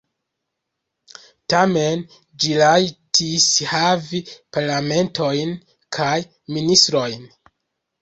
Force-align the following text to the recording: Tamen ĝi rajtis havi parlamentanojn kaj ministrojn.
Tamen 1.55 2.01
ĝi 2.45 2.57
rajtis 2.63 3.47
havi 3.75 4.25
parlamentanojn 4.35 5.57
kaj 6.01 6.13
ministrojn. 6.59 7.33